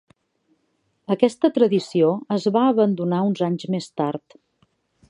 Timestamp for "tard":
4.03-4.43